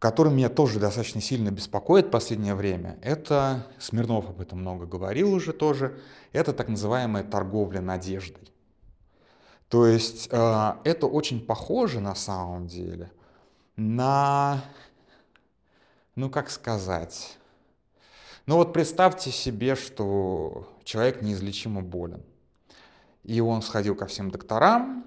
которая 0.00 0.34
меня 0.34 0.48
тоже 0.48 0.80
достаточно 0.80 1.20
сильно 1.20 1.50
беспокоит 1.50 2.06
в 2.06 2.10
последнее 2.10 2.54
время. 2.54 2.98
Это, 3.02 3.66
Смирнов 3.78 4.30
об 4.30 4.40
этом 4.40 4.60
много 4.60 4.86
говорил 4.86 5.32
уже 5.32 5.52
тоже, 5.52 6.00
это 6.32 6.54
так 6.54 6.68
называемая 6.68 7.22
торговля 7.22 7.82
надеждой. 7.82 8.50
То 9.68 9.86
есть 9.86 10.28
э, 10.32 10.72
это 10.84 11.06
очень 11.06 11.44
похоже 11.44 12.00
на 12.00 12.14
самом 12.14 12.66
деле 12.66 13.12
на, 13.76 14.64
ну 16.16 16.30
как 16.30 16.50
сказать, 16.50 17.36
ну 18.46 18.56
вот 18.56 18.72
представьте 18.72 19.30
себе, 19.30 19.76
что 19.76 20.66
человек 20.82 21.20
неизлечимо 21.20 21.82
болен. 21.82 22.22
И 23.22 23.40
он 23.42 23.60
сходил 23.60 23.94
ко 23.94 24.06
всем 24.06 24.30
докторам, 24.30 25.04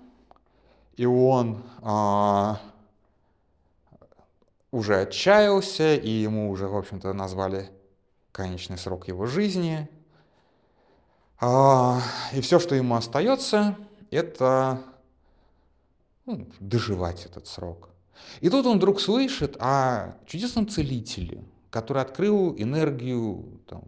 и 0.96 1.06
он 1.08 1.64
а, 1.82 2.60
уже 4.74 5.01
отчаялся, 5.01 5.96
и 5.96 6.10
ему 6.10 6.50
уже, 6.50 6.68
в 6.68 6.75
общем-то, 6.75 7.13
назвали 7.13 7.70
конечный 8.32 8.80
срок 8.80 9.08
его 9.08 9.27
жизни. 9.27 9.88
А, 11.39 12.01
и 12.34 12.42
все, 12.42 12.58
что 12.58 12.74
ему 12.74 12.96
остается, 12.96 13.77
это 14.10 14.82
ну, 16.25 16.48
доживать 16.60 17.27
этот 17.27 17.46
срок. 17.46 17.89
И 18.42 18.50
тут 18.50 18.65
он 18.65 18.77
вдруг 18.77 19.00
слышит 19.00 19.58
о 19.60 20.18
чудесном 20.25 20.68
целителе, 20.68 21.44
который 21.70 22.01
открыл 22.01 22.56
энергию 22.58 23.62
там, 23.68 23.84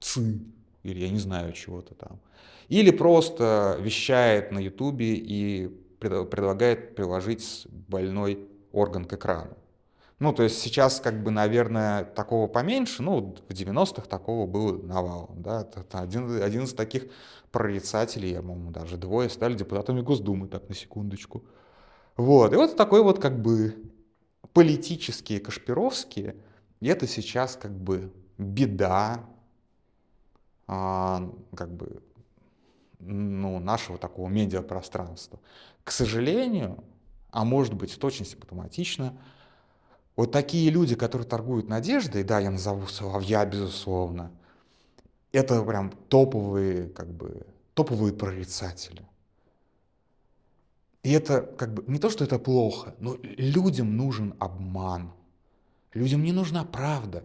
ЦИ, 0.00 0.42
или 0.82 0.98
я 0.98 1.10
не 1.10 1.20
знаю 1.20 1.52
чего-то 1.52 1.94
там. 1.94 2.18
Или 2.66 2.90
просто 2.90 3.78
вещает 3.80 4.50
на 4.50 4.58
ютубе 4.58 5.14
и 5.14 5.68
предлагает 6.00 6.96
приложить 6.96 7.68
больной 7.70 8.48
орган 8.72 9.04
к 9.04 9.12
экрану. 9.12 9.56
Ну, 10.20 10.32
то 10.32 10.44
есть 10.44 10.60
сейчас, 10.60 11.00
как 11.00 11.22
бы, 11.22 11.30
наверное, 11.30 12.04
такого 12.04 12.46
поменьше, 12.46 13.02
ну, 13.02 13.34
в 13.48 13.52
90-х 13.52 14.06
такого 14.06 14.46
было 14.46 14.80
навалом, 14.80 15.42
да, 15.42 15.62
это 15.62 15.98
один, 15.98 16.40
один 16.40 16.64
из 16.64 16.72
таких 16.72 17.06
прорицателей, 17.50 18.30
я, 18.30 18.40
по-моему, 18.40 18.70
даже 18.70 18.96
двое 18.96 19.28
стали 19.28 19.54
депутатами 19.54 20.00
Госдумы, 20.00 20.46
так, 20.46 20.68
на 20.68 20.74
секундочку. 20.74 21.44
Вот, 22.16 22.52
и 22.52 22.56
вот 22.56 22.76
такой 22.76 23.02
вот 23.02 23.20
как 23.20 23.42
бы 23.42 23.90
политические 24.52 25.40
Кашпировские, 25.40 26.36
и 26.80 26.86
это 26.86 27.08
сейчас 27.08 27.56
как 27.56 27.72
бы 27.72 28.12
беда, 28.38 29.24
а, 30.68 31.28
как 31.56 31.74
бы, 31.74 32.02
ну, 33.00 33.58
нашего 33.58 33.98
такого 33.98 34.28
медиапространства. 34.28 35.40
К 35.82 35.90
сожалению, 35.90 36.84
а 37.30 37.44
может 37.44 37.74
быть 37.74 37.96
это 37.96 38.06
очень 38.06 38.24
симптоматично, 38.24 39.18
вот 40.16 40.30
такие 40.32 40.70
люди, 40.70 40.94
которые 40.94 41.26
торгуют 41.26 41.68
надеждой, 41.68 42.22
да, 42.22 42.38
я 42.38 42.50
назову 42.50 42.86
Соловья, 42.86 43.44
безусловно, 43.44 44.30
это 45.32 45.62
прям 45.62 45.90
топовые, 46.08 46.88
как 46.88 47.12
бы, 47.12 47.46
топовые 47.74 48.12
прорицатели. 48.12 49.02
И 51.02 51.10
это 51.10 51.42
как 51.42 51.74
бы 51.74 51.84
не 51.86 51.98
то, 51.98 52.08
что 52.08 52.24
это 52.24 52.38
плохо, 52.38 52.94
но 52.98 53.18
людям 53.22 53.96
нужен 53.96 54.34
обман. 54.38 55.12
Людям 55.92 56.22
не 56.22 56.32
нужна 56.32 56.64
правда. 56.64 57.24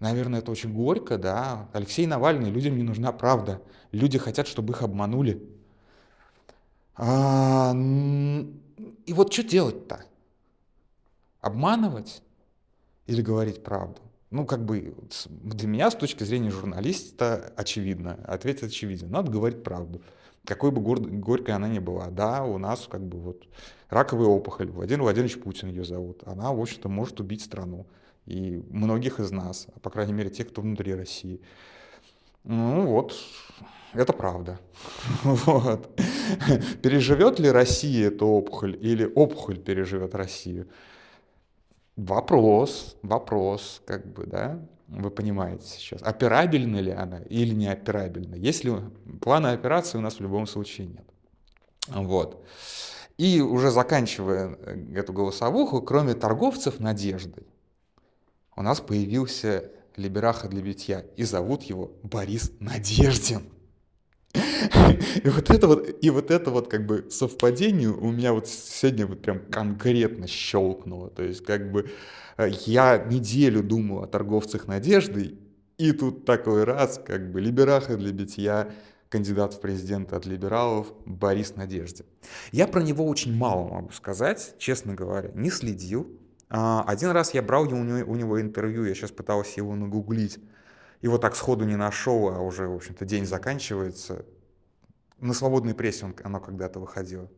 Наверное, 0.00 0.40
это 0.40 0.50
очень 0.50 0.74
горько, 0.74 1.16
да. 1.16 1.68
Алексей 1.72 2.06
Навальный, 2.06 2.50
людям 2.50 2.76
не 2.76 2.82
нужна 2.82 3.12
правда. 3.12 3.62
Люди 3.92 4.18
хотят, 4.18 4.46
чтобы 4.46 4.72
их 4.72 4.82
обманули. 4.82 5.42
А, 6.96 7.72
и 7.74 9.12
вот 9.12 9.32
что 9.32 9.42
делать-то? 9.42 10.04
Обманывать 11.46 12.22
или 13.06 13.22
говорить 13.22 13.62
правду? 13.62 14.00
Ну, 14.30 14.44
как 14.44 14.64
бы 14.64 14.94
для 15.28 15.68
меня 15.68 15.90
с 15.90 15.94
точки 15.94 16.24
зрения 16.24 16.50
журналиста 16.50 17.52
очевидно, 17.56 18.18
ответ 18.26 18.62
очевиден. 18.62 19.10
Надо 19.10 19.30
говорить 19.30 19.62
правду 19.62 20.02
какой 20.46 20.70
бы 20.70 20.80
гор- 20.80 21.00
горькой 21.00 21.54
она 21.54 21.68
ни 21.68 21.78
была. 21.78 22.06
Да, 22.06 22.44
у 22.44 22.56
нас 22.56 22.86
как 22.88 23.02
бы 23.02 23.18
вот 23.18 23.44
раковая 23.90 24.28
опухоль, 24.28 24.70
Владимир 24.70 25.02
Владимирович 25.02 25.38
Путин 25.38 25.68
ее 25.68 25.84
зовут. 25.84 26.22
Она, 26.24 26.52
в 26.52 26.60
общем-то, 26.60 26.88
может 26.88 27.20
убить 27.20 27.42
страну. 27.42 27.86
И 28.24 28.62
многих 28.70 29.20
из 29.20 29.30
нас, 29.30 29.66
по 29.82 29.90
крайней 29.90 30.12
мере, 30.12 30.30
тех, 30.30 30.48
кто 30.48 30.62
внутри 30.62 30.94
России. 30.94 31.40
Ну 32.44 32.86
вот, 32.86 33.14
это 33.92 34.12
правда. 34.12 34.58
Вот. 35.24 36.00
Переживет 36.82 37.38
ли 37.38 37.50
Россия 37.50 38.08
эту 38.08 38.26
опухоль 38.26 38.76
или 38.80 39.04
опухоль 39.04 39.58
переживет 39.58 40.14
Россию? 40.14 40.68
Вопрос, 41.96 42.96
вопрос, 43.02 43.82
как 43.86 44.06
бы, 44.12 44.26
да 44.26 44.60
вы 44.88 45.10
понимаете 45.10 45.66
сейчас, 45.66 46.00
операбельна 46.02 46.76
ли 46.76 46.92
она 46.92 47.18
или 47.22 47.54
не 47.54 47.66
операбельна. 47.66 48.36
Если 48.36 48.72
плана 49.20 49.52
операции 49.52 49.98
у 49.98 50.00
нас 50.00 50.16
в 50.16 50.20
любом 50.20 50.46
случае 50.46 50.88
нет. 50.88 51.04
Вот. 51.88 52.44
И 53.18 53.40
уже 53.40 53.70
заканчивая 53.70 54.56
э, 54.60 54.94
эту 54.94 55.12
голосовуху, 55.12 55.80
кроме 55.82 56.14
торговцев 56.14 56.80
надеждой, 56.80 57.46
у 58.54 58.62
нас 58.62 58.80
появился 58.80 59.70
либераха 59.96 60.48
для 60.48 60.62
битья, 60.62 61.04
и 61.16 61.24
зовут 61.24 61.62
его 61.62 61.92
Борис 62.02 62.52
Надеждин. 62.60 63.50
И 65.24 65.28
вот 65.28 65.50
это 65.50 65.66
вот, 65.66 65.88
и 66.02 66.10
вот 66.10 66.30
это 66.30 66.50
вот 66.50 66.68
как 66.68 66.86
бы 66.86 67.06
совпадение 67.10 67.90
у 67.90 68.10
меня 68.10 68.32
вот 68.32 68.48
сегодня 68.48 69.06
вот 69.06 69.22
прям 69.22 69.40
конкретно 69.50 70.26
щелкнуло. 70.26 71.10
То 71.10 71.22
есть 71.22 71.44
как 71.44 71.70
бы 71.70 71.90
э, 72.36 72.48
я 72.66 72.98
неделю 72.98 73.62
думал 73.62 74.02
о 74.02 74.06
торговцах 74.06 74.66
надежды, 74.66 75.38
и 75.78 75.92
тут 75.92 76.24
такой 76.24 76.64
раз, 76.64 77.00
как 77.04 77.30
бы 77.30 77.40
либераха 77.40 77.96
для 77.96 78.12
битья, 78.12 78.70
кандидат 79.08 79.54
в 79.54 79.60
президенты 79.60 80.16
от 80.16 80.26
либералов 80.26 80.92
Борис 81.04 81.54
Надеждин. 81.56 82.06
Я 82.52 82.66
про 82.66 82.82
него 82.82 83.06
очень 83.06 83.34
мало 83.34 83.68
могу 83.68 83.90
сказать, 83.92 84.54
честно 84.58 84.94
говоря, 84.94 85.30
не 85.34 85.50
следил. 85.50 86.08
А, 86.48 86.84
один 86.86 87.10
раз 87.10 87.34
я 87.34 87.42
брал 87.42 87.64
у 87.64 87.66
него, 87.66 88.10
у 88.10 88.16
него 88.16 88.40
интервью, 88.40 88.84
я 88.84 88.94
сейчас 88.94 89.10
пытался 89.10 89.52
его 89.56 89.74
нагуглить. 89.74 90.38
Его 91.02 91.18
так 91.18 91.36
сходу 91.36 91.64
не 91.64 91.76
нашел, 91.76 92.28
а 92.28 92.40
уже, 92.40 92.68
в 92.68 92.74
общем-то, 92.74 93.04
день 93.04 93.26
заканчивается. 93.26 94.24
На 95.18 95.32
свободной 95.32 95.74
прессе 95.74 96.04
он, 96.04 96.14
оно 96.24 96.40
когда-то 96.40 96.78
выходило. 96.78 97.28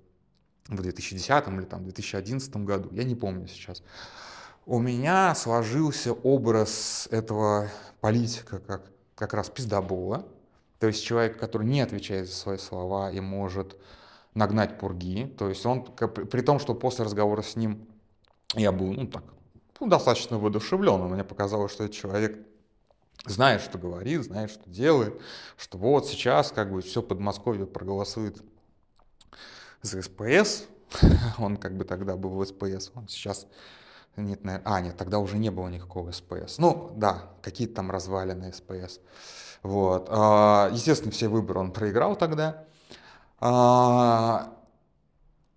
В 0.68 0.82
2010 0.82 1.48
или 1.48 1.64
там 1.64 1.84
2011 1.84 2.56
году, 2.58 2.88
я 2.92 3.04
не 3.04 3.14
помню 3.14 3.46
сейчас. 3.46 3.82
У 4.66 4.80
меня 4.80 5.34
сложился 5.34 6.12
образ 6.12 7.08
этого 7.10 7.68
политика 8.00 8.58
как, 8.58 8.90
как 9.14 9.32
раз 9.32 9.48
пиздобола. 9.48 10.26
То 10.78 10.86
есть 10.86 11.04
человек, 11.04 11.38
который 11.38 11.66
не 11.66 11.80
отвечает 11.80 12.28
за 12.28 12.34
свои 12.34 12.58
слова 12.58 13.10
и 13.10 13.20
может 13.20 13.76
нагнать 14.34 14.78
пурги. 14.78 15.26
То 15.38 15.48
есть 15.48 15.64
он, 15.64 15.84
при 15.84 16.42
том, 16.42 16.58
что 16.58 16.74
после 16.74 17.04
разговора 17.04 17.42
с 17.42 17.56
ним 17.56 17.88
я 18.54 18.72
был, 18.72 18.92
ну 18.92 19.06
так, 19.06 19.24
ну, 19.80 19.86
достаточно 19.86 20.38
воодушевлен. 20.38 21.00
Мне 21.02 21.24
показалось, 21.24 21.72
что 21.72 21.84
этот 21.84 21.96
человек 21.96 22.38
знает, 23.26 23.60
что 23.60 23.78
говорит, 23.78 24.24
знает, 24.24 24.50
что 24.50 24.68
делает, 24.68 25.20
что 25.56 25.78
вот 25.78 26.06
сейчас 26.06 26.52
как 26.52 26.72
бы 26.72 26.80
все 26.82 27.02
Подмосковье 27.02 27.66
проголосует 27.66 28.42
за 29.82 30.02
СПС, 30.02 30.64
он 31.38 31.56
как 31.56 31.76
бы 31.76 31.84
тогда 31.84 32.16
был 32.16 32.30
в 32.30 32.44
СПС, 32.44 32.90
он 32.94 33.08
сейчас 33.08 33.46
нет, 34.16 34.42
наверное, 34.44 34.72
а, 34.72 34.80
нет, 34.80 34.96
тогда 34.96 35.20
уже 35.20 35.38
не 35.38 35.50
было 35.50 35.68
никакого 35.68 36.10
СПС. 36.10 36.58
Ну, 36.58 36.92
да, 36.96 37.30
какие-то 37.40 37.76
там 37.76 37.90
развалины 37.90 38.52
СПС. 38.52 39.00
Вот. 39.62 40.08
А, 40.10 40.70
естественно, 40.72 41.12
все 41.12 41.28
выборы 41.28 41.60
он 41.60 41.72
проиграл 41.72 42.16
тогда. 42.16 42.64
А, 43.40 44.52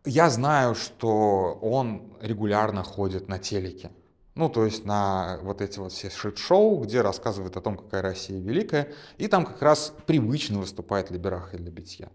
я 0.06 0.30
знаю, 0.30 0.75
что 0.75 1.58
он 1.62 2.13
регулярно 2.22 2.84
ходит 2.84 3.27
на 3.27 3.39
телеке. 3.39 3.91
Ну, 4.35 4.50
то 4.50 4.65
есть 4.65 4.85
на 4.85 5.39
вот 5.41 5.61
эти 5.61 5.79
вот 5.79 5.91
все 5.91 6.09
shit-show, 6.10 6.79
где 6.79 7.01
рассказывают 7.01 7.57
о 7.57 7.61
том, 7.61 7.77
какая 7.77 8.01
Россия 8.01 8.39
великая, 8.39 8.93
и 9.17 9.27
там 9.27 9.45
как 9.45 9.61
раз 9.61 9.93
привычно 10.05 10.59
выступает 10.59 11.11
либераха 11.12 11.53
для 11.53 11.69
битья. 11.69 12.09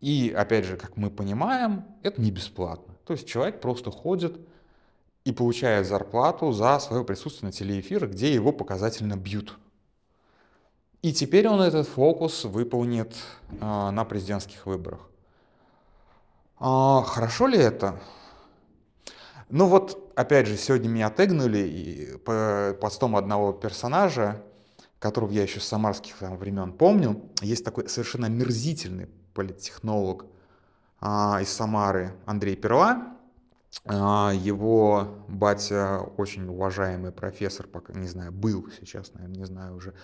И, 0.00 0.34
опять 0.36 0.64
же, 0.64 0.76
как 0.76 0.96
мы 0.96 1.10
понимаем, 1.10 1.84
это 2.02 2.20
не 2.20 2.30
бесплатно. 2.30 2.94
То 3.06 3.12
есть 3.12 3.26
человек 3.26 3.60
просто 3.60 3.90
ходит 3.90 4.38
и 5.24 5.32
получает 5.32 5.86
зарплату 5.86 6.52
за 6.52 6.78
свое 6.78 7.04
присутствие 7.04 7.48
на 7.48 7.52
телеэфирах, 7.52 8.10
где 8.10 8.32
его 8.32 8.52
показательно 8.52 9.16
бьют. 9.16 9.58
И 11.02 11.12
теперь 11.12 11.48
он 11.48 11.60
этот 11.60 11.86
фокус 11.86 12.44
выполнит 12.44 13.14
э, 13.60 13.90
на 13.90 14.04
президентских 14.04 14.64
выборах. 14.64 15.00
А, 16.58 17.02
хорошо 17.02 17.46
ли 17.46 17.58
это? 17.58 18.00
Ну 19.56 19.66
вот, 19.66 20.12
опять 20.16 20.48
же, 20.48 20.56
сегодня 20.56 20.88
меня 20.88 21.10
тегнули 21.10 21.58
и 21.58 22.16
по 22.16 22.76
постом 22.80 23.14
одного 23.14 23.52
персонажа, 23.52 24.42
которого 24.98 25.30
я 25.30 25.42
еще 25.42 25.60
с 25.60 25.64
самарских 25.64 26.16
там, 26.16 26.36
времен 26.36 26.72
помню. 26.72 27.22
Есть 27.40 27.64
такой 27.64 27.88
совершенно 27.88 28.26
мерзительный 28.26 29.06
политтехнолог 29.32 30.26
а, 31.00 31.38
из 31.40 31.50
Самары 31.50 32.16
Андрей 32.26 32.56
Перла. 32.56 33.16
А, 33.84 34.32
его 34.34 35.24
батя 35.28 36.00
очень 36.16 36.48
уважаемый 36.48 37.12
профессор, 37.12 37.68
пока 37.68 37.92
не 37.92 38.08
знаю, 38.08 38.32
был 38.32 38.68
сейчас, 38.80 39.14
наверное, 39.14 39.36
не 39.36 39.44
знаю 39.44 39.76
уже, 39.76 39.94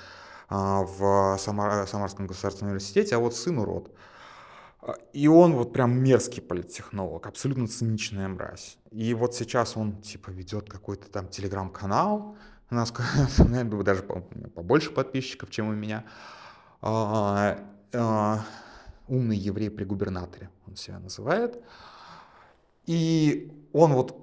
а, 0.49 0.85
в 0.85 1.37
Самар, 1.41 1.89
Самарском 1.89 2.29
государственном 2.29 2.71
университете, 2.71 3.17
а 3.17 3.19
вот 3.19 3.35
сын 3.35 3.59
урод. 3.59 3.91
А, 4.83 4.95
и 5.13 5.29
он 5.29 5.55
вот 5.55 5.73
прям 5.73 6.03
мерзкий 6.03 6.43
политтехнолог, 6.43 7.27
абсолютно 7.27 7.69
циничная 7.69 8.29
мразь. 8.29 8.79
И 8.91 9.15
вот 9.15 9.35
сейчас 9.35 9.77
он 9.77 10.01
типа 10.01 10.31
ведет 10.31 10.69
какой-то 10.69 11.11
там 11.11 11.29
телеграм-канал, 11.29 12.37
у 12.71 12.75
нас, 12.75 12.93
наверное, 13.39 13.83
даже 13.83 14.03
побольше 14.03 14.91
подписчиков, 14.93 15.51
чем 15.51 15.69
у 15.69 15.73
меня. 15.73 16.05
А, 16.83 17.59
а, 17.93 18.45
умный 19.09 19.37
еврей 19.37 19.71
при 19.71 19.85
губернаторе, 19.85 20.51
он 20.67 20.77
себя 20.77 20.99
называет. 20.99 21.63
И 22.87 23.53
он 23.73 23.93
вот 23.93 24.17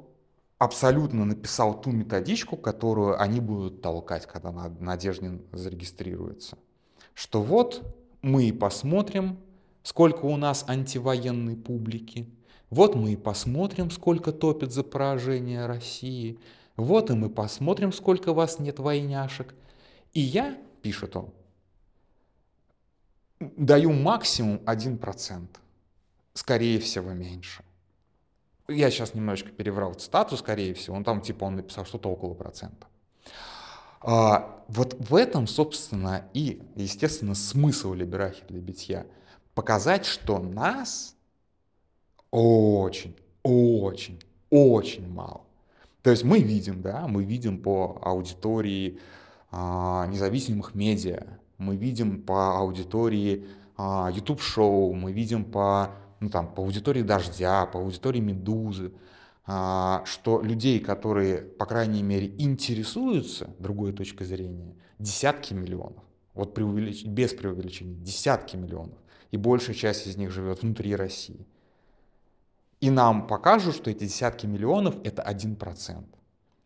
абсолютно 0.58 1.26
написал 1.26 1.80
ту 1.80 1.91
методичку, 1.91 2.58
которую 2.58 3.22
они 3.22 3.39
будут 3.39 3.82
толкать, 3.82 4.26
когда 4.26 4.52
Надеждин 4.52 5.46
зарегистрируется. 5.52 6.58
Что 7.13 7.41
вот 7.41 7.84
мы 8.22 8.46
и 8.46 8.52
посмотрим, 8.52 9.39
сколько 9.88 10.26
у 10.26 10.36
нас 10.36 10.65
антивоенной 10.67 11.56
публики. 11.56 12.30
Вот 12.69 12.95
мы 12.95 13.13
и 13.13 13.15
посмотрим, 13.15 13.89
сколько 13.89 14.34
топит 14.34 14.73
за 14.73 14.84
поражение 14.84 15.65
России. 15.65 16.39
Вот 16.76 17.10
и 17.10 17.13
мы 17.13 17.30
посмотрим, 17.30 17.93
сколько 17.93 18.34
вас 18.34 18.60
нет 18.60 18.80
войняшек. 18.80 19.56
И 20.12 20.19
я, 20.19 20.58
пишет 20.82 21.15
он, 21.15 21.34
даю 23.39 23.93
максимум 23.93 24.58
1%. 24.65 25.47
Скорее 26.34 26.80
всего, 26.82 27.13
меньше. 27.13 27.63
Я 28.67 28.91
сейчас 28.91 29.13
немножечко 29.13 29.52
переврал 29.52 29.93
цитату, 29.93 30.36
скорее 30.36 30.73
всего. 30.73 30.97
Он 30.97 31.06
там, 31.06 31.21
типа, 31.21 31.45
он 31.45 31.56
написал 31.56 31.86
что-то 31.86 32.10
около 32.10 32.34
процента. 32.34 32.88
А, 34.02 34.65
вот 34.67 34.97
в 35.00 35.15
этом, 35.15 35.47
собственно, 35.47 36.30
и, 36.34 36.62
естественно, 36.76 37.36
смысл 37.36 37.93
либерахи 37.93 38.43
для 38.50 38.60
битья– 38.60 39.08
показать, 39.58 40.06
что 40.06 40.38
нас 40.38 41.15
очень, 42.30 43.15
очень, 43.41 44.20
очень 44.52 45.12
мало. 45.12 45.41
То 46.04 46.12
есть 46.12 46.24
мы 46.24 46.41
видим, 46.41 46.84
да, 46.84 47.08
мы 47.08 47.24
видим 47.24 47.63
по 47.63 48.00
аудитории 48.04 49.00
а, 49.50 50.06
независимых 50.06 50.76
медиа, 50.76 51.26
мы 51.58 51.76
видим 51.76 52.22
по 52.22 52.60
аудитории 52.60 53.48
а, 53.78 54.12
YouTube-шоу, 54.13 54.93
мы 54.93 55.12
видим 55.12 55.43
по, 55.43 55.89
ну, 56.20 56.30
там, 56.30 56.54
по 56.54 56.62
аудитории 56.62 57.02
«Дождя», 57.02 57.65
по 57.65 57.80
аудитории 57.80 58.20
«Медузы», 58.20 58.93
а, 59.48 60.04
что 60.06 60.39
людей, 60.39 60.80
которые, 60.80 61.39
по 61.39 61.65
крайней 61.65 62.04
мере, 62.04 62.32
интересуются 62.38 63.50
другой 63.58 63.91
точкой 63.91 64.26
зрения, 64.26 64.76
десятки 65.00 65.56
миллионов. 65.56 66.04
Вот 66.36 66.54
преувелич... 66.54 67.06
без 67.06 67.34
преувеличения, 67.34 67.96
десятки 67.96 68.56
миллионов 68.56 69.00
и 69.32 69.38
большая 69.38 69.76
часть 69.76 70.08
из 70.08 70.18
них 70.18 70.32
живет 70.32 70.62
внутри 70.62 70.96
России. 70.96 71.46
И 72.80 72.90
нам 72.90 73.28
покажут, 73.28 73.76
что 73.76 73.90
эти 73.90 74.06
десятки 74.06 74.46
миллионов— 74.46 74.96
это 75.04 75.22
один 75.22 75.56
процент. 75.56 76.08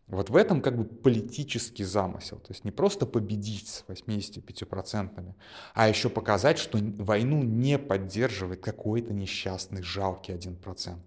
Вот 0.08 0.28
в 0.28 0.36
этом 0.36 0.60
как 0.60 0.76
бы 0.76 0.84
политический 0.84 1.84
замысел. 1.84 2.36
То 2.38 2.52
есть 2.52 2.64
не 2.64 2.70
просто 2.70 3.06
победить 3.06 3.68
с 3.68 3.84
85%, 3.88 5.34
а 5.72 5.88
еще 5.88 6.10
показать, 6.10 6.58
что 6.58 6.78
войну 6.78 7.42
не 7.42 7.78
поддерживает 7.78 8.60
какой-то 8.60 9.14
несчастный, 9.14 9.82
жалкий 9.82 10.34
1%. 10.34 10.98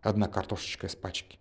Одна 0.00 0.28
картошечка 0.28 0.86
из 0.86 0.94
пачки. 0.94 1.40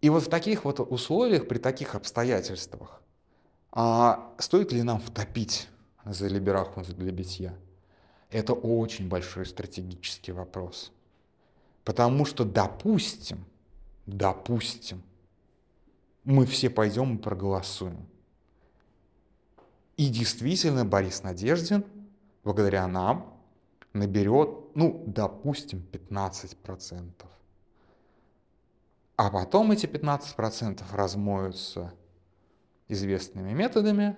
И 0.00 0.08
вот 0.08 0.22
в 0.22 0.30
таких 0.30 0.64
вот 0.64 0.80
условиях, 0.80 1.46
при 1.46 1.58
таких 1.58 1.94
обстоятельствах, 1.94 3.02
а 3.72 4.32
стоит 4.38 4.72
ли 4.72 4.82
нам 4.82 5.00
втопить 5.00 5.68
за 6.04 6.28
либераху 6.28 6.82
для 6.82 7.12
битья? 7.12 7.54
Это 8.30 8.52
очень 8.52 9.08
большой 9.08 9.46
стратегический 9.46 10.32
вопрос. 10.32 10.92
Потому 11.84 12.24
что, 12.24 12.44
допустим, 12.44 13.44
допустим, 14.06 15.02
мы 16.24 16.46
все 16.46 16.70
пойдем 16.70 17.16
и 17.16 17.20
проголосуем. 17.20 18.06
И 19.96 20.08
действительно 20.08 20.84
Борис 20.84 21.22
Надеждин, 21.22 21.84
благодаря 22.42 22.86
нам, 22.86 23.38
наберет, 23.92 24.74
ну, 24.74 25.04
допустим, 25.06 25.86
15%. 25.92 27.12
А 29.16 29.30
потом 29.30 29.70
эти 29.70 29.86
15% 29.86 30.82
размоются 30.92 31.92
известными 32.88 33.52
методами, 33.52 34.16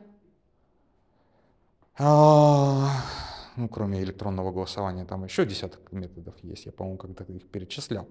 ну, 1.99 3.69
кроме 3.69 4.03
электронного 4.03 4.53
голосования, 4.53 5.05
там 5.05 5.25
еще 5.25 5.47
десяток 5.47 5.93
методов 5.93 6.35
есть, 6.43 6.67
я, 6.67 6.73
по-моему, 6.73 6.99
когда-то 6.99 7.33
их 7.33 7.49
перечислял. 7.49 8.07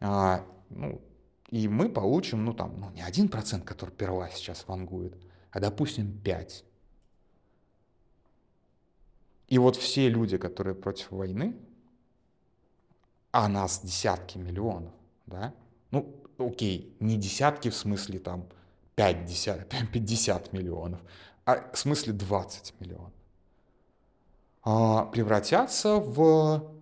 А, 0.00 0.44
ну, 0.68 1.00
и 1.48 1.68
мы 1.68 1.88
получим, 1.88 2.44
ну, 2.44 2.52
там, 2.52 2.78
ну, 2.78 2.90
не 2.90 3.02
один 3.02 3.28
процент, 3.28 3.64
который 3.64 3.90
перла 3.90 4.28
сейчас 4.30 4.66
вангует, 4.68 5.16
а, 5.50 5.60
допустим, 5.60 6.18
5. 6.18 6.64
И 9.48 9.58
вот 9.58 9.76
все 9.76 10.08
люди, 10.08 10.36
которые 10.36 10.74
против 10.74 11.10
войны, 11.10 11.56
а 13.30 13.48
нас 13.48 13.80
десятки 13.80 14.36
миллионов, 14.36 14.92
да, 15.26 15.54
ну, 15.90 16.14
окей, 16.38 16.96
не 17.00 17.16
десятки 17.16 17.70
в 17.70 17.76
смысле 17.76 18.18
там 18.18 18.46
50, 18.96 19.68
50 19.92 20.52
миллионов, 20.52 21.00
а 21.44 21.70
в 21.72 21.78
смысле 21.78 22.12
20 22.12 22.74
миллионов, 22.80 23.12
а, 24.62 25.06
превратятся 25.06 25.96
в 25.96 26.74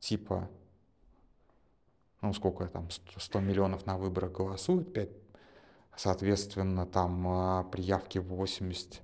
типа, 0.00 0.48
ну 2.22 2.32
сколько 2.32 2.66
там, 2.66 2.88
100 2.90 3.40
миллионов 3.40 3.86
на 3.86 3.98
выборах 3.98 4.32
голосуют, 4.32 4.92
5, 4.92 5.08
соответственно, 5.96 6.86
там 6.86 7.68
при 7.70 7.82
явке 7.82 8.20
80, 8.20 9.02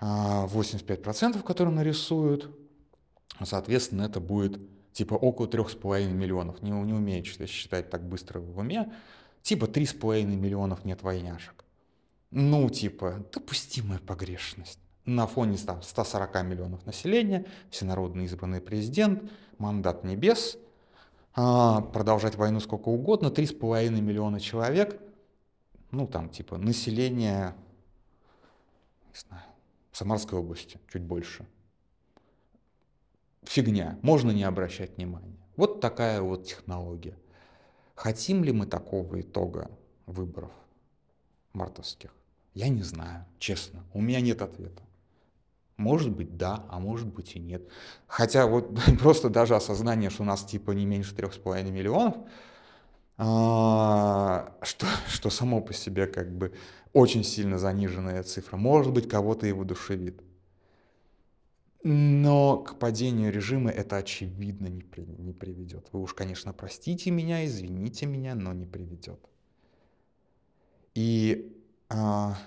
85%, 0.00 1.42
которые 1.42 1.74
нарисуют, 1.74 2.50
соответственно, 3.44 4.02
это 4.02 4.20
будет 4.20 4.60
типа 4.92 5.14
около 5.14 5.46
3,5 5.46 6.10
миллионов. 6.12 6.62
Не, 6.62 6.70
не 6.70 6.94
умею 6.94 7.24
считать 7.24 7.90
так 7.90 8.02
быстро 8.02 8.40
в 8.40 8.58
уме. 8.58 8.92
Типа 9.42 9.66
3,5 9.66 10.24
миллионов 10.24 10.84
нет 10.84 11.02
войняшек. 11.02 11.65
Ну, 12.30 12.68
типа, 12.68 13.24
допустимая 13.32 13.98
погрешность. 13.98 14.78
На 15.04 15.26
фоне 15.26 15.56
там, 15.58 15.82
140 15.82 16.42
миллионов 16.42 16.84
населения, 16.84 17.46
всенародно 17.70 18.22
избранный 18.22 18.60
президент, 18.60 19.30
мандат 19.58 20.02
небес, 20.02 20.58
а, 21.34 21.80
продолжать 21.80 22.34
войну 22.34 22.58
сколько 22.60 22.88
угодно, 22.88 23.30
3,5 23.30 24.00
миллиона 24.00 24.40
человек, 24.40 25.00
ну, 25.92 26.08
там, 26.08 26.28
типа, 26.28 26.58
население, 26.58 27.54
не 29.12 29.20
знаю, 29.28 29.44
Самарской 29.92 30.38
области, 30.38 30.80
чуть 30.92 31.02
больше. 31.02 31.46
Фигня, 33.44 33.98
можно 34.02 34.32
не 34.32 34.42
обращать 34.42 34.96
внимания. 34.96 35.38
Вот 35.56 35.80
такая 35.80 36.20
вот 36.20 36.44
технология. 36.44 37.16
Хотим 37.94 38.42
ли 38.42 38.52
мы 38.52 38.66
такого 38.66 39.20
итога 39.20 39.70
выборов 40.06 40.50
мартовских? 41.56 42.14
Я 42.54 42.68
не 42.68 42.82
знаю, 42.82 43.24
честно. 43.38 43.82
У 43.92 44.00
меня 44.00 44.20
нет 44.20 44.40
ответа. 44.42 44.82
Может 45.76 46.10
быть, 46.10 46.36
да, 46.36 46.64
а 46.70 46.78
может 46.78 47.06
быть 47.06 47.36
и 47.36 47.38
нет. 47.38 47.68
Хотя 48.06 48.46
вот 48.46 48.78
просто 49.00 49.28
даже 49.28 49.54
осознание, 49.54 50.10
что 50.10 50.22
у 50.22 50.26
нас 50.26 50.44
типа 50.44 50.70
не 50.70 50.86
меньше 50.86 51.14
трех 51.14 51.34
с 51.34 51.38
половиной 51.38 51.70
миллионов, 51.70 52.16
а, 53.18 54.54
что, 54.62 54.86
что 55.08 55.30
само 55.30 55.60
по 55.60 55.72
себе 55.72 56.06
как 56.06 56.30
бы 56.36 56.54
очень 56.92 57.24
сильно 57.24 57.58
заниженная 57.58 58.22
цифра, 58.22 58.56
может 58.56 58.92
быть, 58.92 59.08
кого-то 59.08 59.46
и 59.46 59.52
воодушевит. 59.52 60.22
Но 61.82 62.58
к 62.58 62.78
падению 62.78 63.32
режима 63.32 63.70
это 63.70 63.96
очевидно 63.96 64.66
не, 64.66 64.82
при, 64.82 65.02
не 65.02 65.32
приведет. 65.32 65.88
Вы 65.92 66.00
уж, 66.00 66.14
конечно, 66.14 66.52
простите 66.52 67.10
меня, 67.10 67.44
извините 67.46 68.06
меня, 68.06 68.34
но 68.34 68.52
не 68.52 68.66
приведет. 68.66 69.20
И 70.96 71.54
а, 71.90 72.38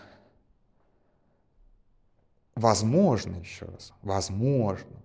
возможно, 2.56 3.36
еще 3.36 3.66
раз, 3.66 3.94
возможно, 4.02 5.04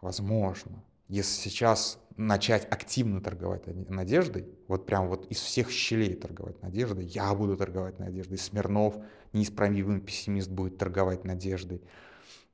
возможно, 0.00 0.82
если 1.06 1.50
сейчас 1.50 1.98
начать 2.16 2.64
активно 2.72 3.20
торговать 3.20 3.66
надеждой, 3.90 4.48
вот 4.68 4.86
прям 4.86 5.08
вот 5.08 5.30
из 5.30 5.36
всех 5.36 5.70
щелей 5.70 6.14
торговать 6.14 6.62
надеждой, 6.62 7.04
я 7.04 7.34
буду 7.34 7.58
торговать 7.58 7.98
надеждой, 7.98 8.38
Смирнов, 8.38 8.96
неисправимый 9.34 10.00
пессимист, 10.00 10.48
будет 10.48 10.78
торговать 10.78 11.24
надеждой, 11.24 11.82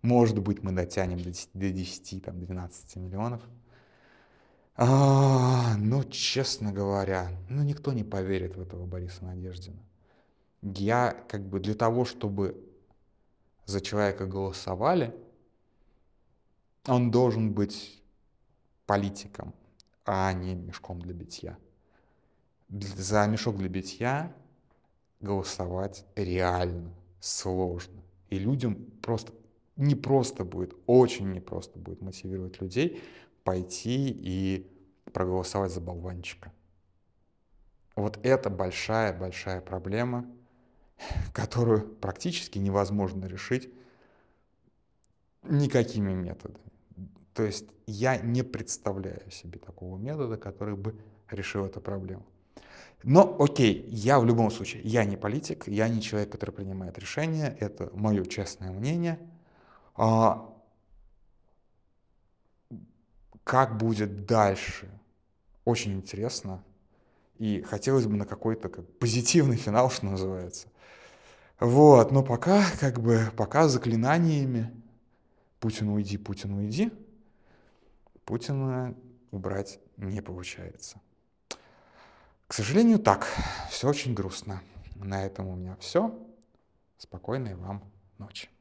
может 0.02 0.36
быть, 0.40 0.64
мы 0.64 0.72
дотянем 0.72 1.18
до 1.18 1.30
10, 1.30 1.50
до 1.54 1.70
10 1.70 2.24
там, 2.24 2.40
12 2.40 2.96
миллионов. 2.96 3.40
А, 4.74 5.76
ну, 5.76 6.02
честно 6.02 6.72
говоря, 6.72 7.28
ну, 7.48 7.62
никто 7.62 7.92
не 7.92 8.02
поверит 8.02 8.56
в 8.56 8.60
этого 8.60 8.84
Бориса 8.84 9.24
Надеждина. 9.24 9.78
Я 10.62 11.24
как 11.28 11.42
бы 11.42 11.60
для 11.60 11.74
того, 11.74 12.04
чтобы 12.04 12.56
за 13.66 13.80
человека 13.80 14.26
голосовали, 14.26 15.14
он 16.86 17.10
должен 17.10 17.52
быть 17.52 18.02
политиком, 18.86 19.54
а 20.04 20.32
не 20.32 20.54
мешком 20.54 21.00
для 21.00 21.14
битья. 21.14 21.58
За 22.68 23.26
мешок 23.26 23.56
для 23.56 23.68
битья 23.68 24.34
голосовать 25.20 26.04
реально 26.16 26.92
сложно. 27.20 28.02
И 28.30 28.38
людям 28.38 28.76
просто 29.02 29.32
не 29.76 29.94
просто 29.94 30.44
будет, 30.44 30.74
очень 30.86 31.32
непросто 31.32 31.78
будет 31.78 32.02
мотивировать 32.02 32.60
людей 32.60 33.02
пойти 33.44 34.08
и 34.08 34.70
проголосовать 35.12 35.72
за 35.72 35.80
болванчика. 35.80 36.52
Вот 37.94 38.18
это 38.22 38.48
большая-большая 38.48 39.60
проблема, 39.60 40.26
которую 41.32 41.86
практически 41.86 42.58
невозможно 42.58 43.26
решить 43.26 43.72
никакими 45.42 46.12
методами. 46.12 46.64
То 47.34 47.42
есть 47.42 47.66
я 47.86 48.16
не 48.18 48.42
представляю 48.42 49.30
себе 49.30 49.58
такого 49.58 49.96
метода, 49.98 50.36
который 50.36 50.76
бы 50.76 50.94
решил 51.30 51.64
эту 51.64 51.80
проблему. 51.80 52.24
Но 53.02 53.36
окей, 53.40 53.84
я 53.88 54.20
в 54.20 54.26
любом 54.26 54.50
случае, 54.50 54.82
я 54.82 55.04
не 55.04 55.16
политик, 55.16 55.66
я 55.66 55.88
не 55.88 56.00
человек, 56.00 56.30
который 56.30 56.52
принимает 56.52 56.98
решения, 56.98 57.56
это 57.58 57.90
мое 57.92 58.24
честное 58.24 58.70
мнение– 58.70 59.18
а, 59.94 60.52
как 63.44 63.76
будет 63.76 64.26
дальше? 64.26 64.88
Очень 65.64 65.94
интересно. 65.94 66.64
И 67.38 67.62
хотелось 67.62 68.06
бы 68.06 68.16
на 68.16 68.24
какой-то 68.24 68.68
как, 68.68 68.98
позитивный 68.98 69.56
финал, 69.56 69.90
что 69.90 70.06
называется. 70.06 70.68
Вот, 71.60 72.10
но 72.10 72.22
пока, 72.22 72.64
как 72.80 73.00
бы, 73.00 73.30
пока 73.36 73.68
заклинаниями 73.68 74.72
Путин 75.60 75.88
уйди, 75.90 76.18
Путин 76.18 76.54
уйди, 76.54 76.92
Путина 78.24 78.94
убрать 79.30 79.78
не 79.96 80.20
получается. 80.20 81.00
К 82.46 82.54
сожалению, 82.54 82.98
так. 82.98 83.26
Все 83.70 83.88
очень 83.88 84.12
грустно. 84.12 84.60
На 84.96 85.24
этом 85.24 85.46
у 85.48 85.56
меня 85.56 85.76
все. 85.80 86.14
Спокойной 86.98 87.54
вам 87.54 87.82
ночи. 88.18 88.51